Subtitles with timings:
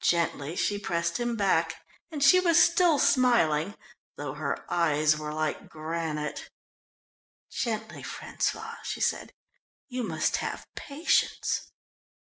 [0.00, 3.76] Gently she pressed him back and she was still smiling,
[4.16, 6.48] though her eyes were like granite.
[7.50, 9.34] "Gently, François," she said,
[9.86, 11.72] "you must have patience!"